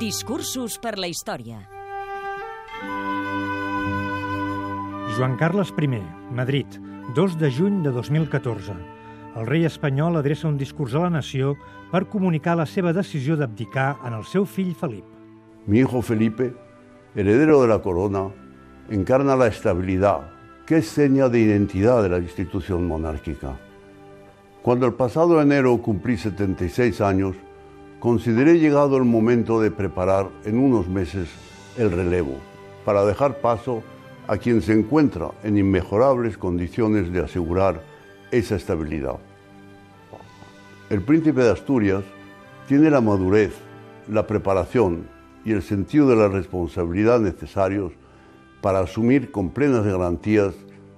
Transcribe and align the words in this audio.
Discursos 0.00 0.78
per 0.80 0.94
la 0.96 1.10
història. 1.12 1.58
Joan 5.12 5.34
Carles 5.36 5.74
I, 5.76 5.98
Madrid, 6.32 6.78
2 7.14 7.34
de 7.36 7.50
juny 7.52 7.82
de 7.84 7.92
2014. 7.92 8.72
El 9.36 9.44
rei 9.44 9.66
espanyol 9.68 10.16
adreça 10.16 10.48
un 10.48 10.56
discurs 10.56 10.94
a 10.94 11.02
la 11.04 11.10
nació 11.18 11.52
per 11.90 12.06
comunicar 12.08 12.56
la 12.56 12.64
seva 12.64 12.94
decisió 12.96 13.36
d'abdicar 13.36 13.98
en 14.08 14.16
el 14.16 14.24
seu 14.24 14.46
fill 14.48 14.72
Felip. 14.72 15.04
Mi 15.66 15.80
hijo 15.80 16.00
Felipe, 16.00 16.48
heredero 17.14 17.60
de 17.60 17.68
la 17.68 17.82
corona, 17.82 18.30
encarna 18.88 19.36
la 19.36 19.48
estabilidad, 19.48 20.30
que 20.64 20.78
es 20.78 20.88
seña 20.88 21.28
de 21.28 21.40
identidad 21.40 22.02
de 22.02 22.08
la 22.08 22.24
institución 22.24 22.88
monárquica. 22.88 23.52
Cuando 24.62 24.86
el 24.86 24.94
pasado 24.94 25.42
enero 25.42 25.76
cumplí 25.82 26.16
76 26.16 27.02
años, 27.02 27.36
consideré 28.00 28.58
llegado 28.58 28.96
el 28.96 29.04
momento 29.04 29.60
de 29.60 29.70
preparar 29.70 30.30
en 30.44 30.58
unos 30.58 30.88
meses 30.88 31.28
el 31.76 31.92
relevo 31.92 32.38
para 32.84 33.04
dejar 33.04 33.40
paso 33.42 33.82
a 34.26 34.38
quien 34.38 34.62
se 34.62 34.72
encuentra 34.72 35.30
en 35.44 35.58
inmejorables 35.58 36.38
condiciones 36.38 37.12
de 37.12 37.20
asegurar 37.20 37.82
esa 38.30 38.56
estabilidad. 38.56 39.16
El 40.88 41.02
príncipe 41.02 41.42
de 41.42 41.50
Asturias 41.50 42.02
tiene 42.66 42.90
la 42.90 43.02
madurez, 43.02 43.52
la 44.08 44.26
preparación 44.26 45.06
y 45.44 45.52
el 45.52 45.62
sentido 45.62 46.08
de 46.08 46.16
la 46.16 46.28
responsabilidad 46.28 47.20
necesarios 47.20 47.92
para 48.62 48.80
asumir 48.80 49.30
con 49.30 49.50
plenas 49.50 49.84
garantías 49.84 50.54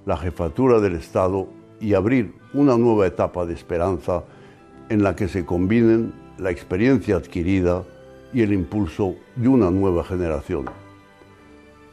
la 0.06 0.16
jefatura 0.16 0.78
del 0.80 0.95
Estado 0.95 1.48
y 1.80 1.95
abrir 1.95 2.34
una 2.55 2.77
nueva 2.77 3.06
etapa 3.06 3.45
de 3.45 3.55
esperanza 3.55 4.23
en 4.89 5.03
la 5.03 5.16
que 5.16 5.27
se 5.27 5.44
combinen 5.44 6.22
la 6.43 6.51
experiencia 6.51 7.17
adquirida 7.17 7.85
y 8.35 8.43
el 8.43 8.53
impulso 8.53 9.15
de 9.37 9.48
una 9.48 9.71
nueva 9.71 10.05
generación. 10.05 10.67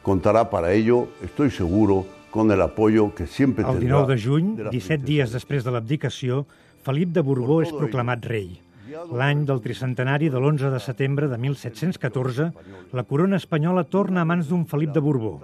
Contarà 0.02 0.50
para 0.50 0.72
ello, 0.72 1.08
estoy 1.22 1.50
seguro, 1.50 2.06
con 2.30 2.50
el 2.50 2.60
apoyo 2.62 3.14
que 3.14 3.26
siempre 3.26 3.64
El 3.64 3.78
tendrá 3.78 4.06
19 4.06 4.14
de 4.14 4.22
juny, 4.22 4.56
de 4.56 4.64
la 4.64 4.70
17 4.70 5.04
dies 5.04 5.30
després 5.32 5.64
de 5.64 5.70
l'abdicació, 5.70 6.46
Felip 6.82 7.12
de 7.12 7.20
Borbó 7.20 7.60
és 7.60 7.70
proclamat 7.74 8.24
rei. 8.24 8.56
L'any 8.90 9.44
del 9.46 9.60
tricentenari 9.60 10.30
de 10.32 10.40
l'11 10.40 10.72
de 10.72 10.80
setembre 10.80 11.28
de 11.28 11.36
1714, 11.38 12.50
la 12.96 13.04
corona 13.04 13.36
espanyola 13.36 13.84
torna 13.84 14.22
a 14.22 14.24
mans 14.24 14.48
d'un 14.48 14.64
Felip 14.66 14.94
de 14.96 15.04
Borbó, 15.04 15.36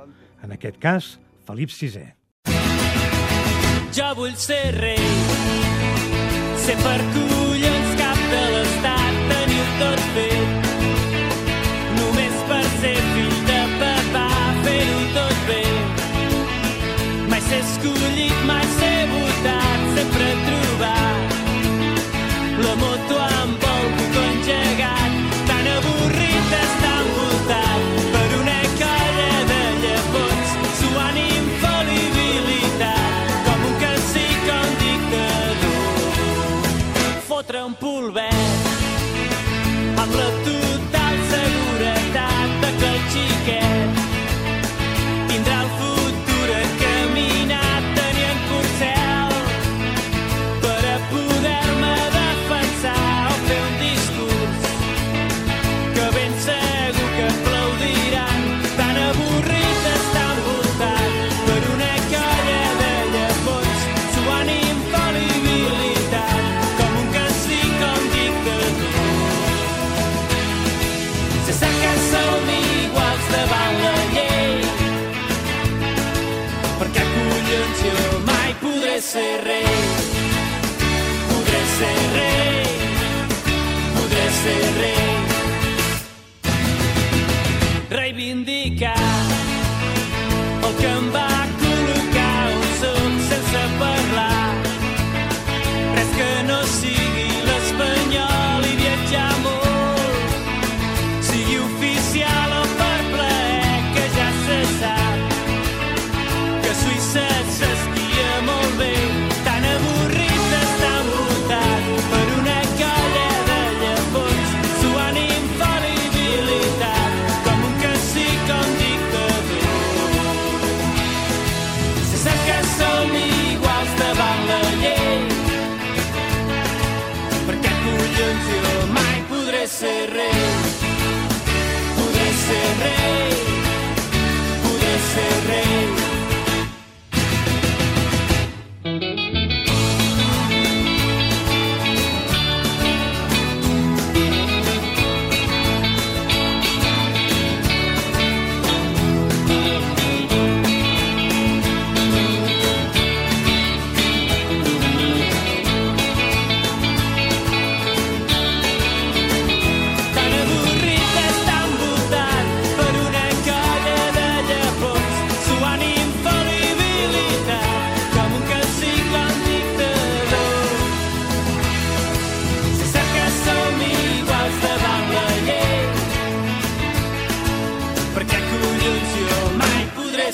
en 0.43 0.57
aquest 0.57 0.81
cas, 0.81 1.19
Felip 1.47 1.71
VI. 1.71 2.09
Jo 3.93 4.11
vull 4.17 4.35
ser 4.35 4.73
rei, 4.81 4.99
ser 6.65 6.81
per 6.81 7.01
tot 9.79 10.01
fet. 10.15 10.49
Només 11.99 12.35
per 12.49 12.65
ser 12.81 12.99
fill 13.13 13.37
de 13.49 13.63
papà, 13.81 14.29
fer-ho 14.65 15.01
tot 15.17 15.37
bé. 15.49 15.65
Mai 17.31 17.41
ser 17.49 17.63
escollit, 17.65 18.39
mai 18.49 18.67
ser 18.79 19.01
votat, 19.13 19.81
sempre 19.99 20.27
trobar 20.47 21.15
la 22.65 22.75
moto 22.81 23.17
amb 23.25 23.61
el 23.73 23.85
botó 23.99 24.21
engegat, 24.31 25.13
tan 25.51 25.65
avorrit 25.75 26.45
d'estar 26.53 26.99
envoltat 27.03 27.81
per 28.15 28.29
una 28.39 28.61
colla 28.81 29.35
de 29.51 29.63
llepons, 29.83 30.49
suant 30.81 31.19
infal·libilitat, 31.25 33.27
com 33.49 33.59
un 33.73 33.77
cacic 33.85 34.41
o 34.55 34.57
un 34.63 34.73
dictador. 34.87 35.85
Fotre 37.29 37.59
un 37.69 37.75
polvet 37.83 38.76
amb 40.07 40.15
la 40.15 40.56
serré. 81.79 82.26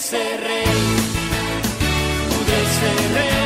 ser 0.03 0.41
rey, 0.41 0.65
pude 2.29 2.59
ser 2.77 3.15
rey. 3.15 3.42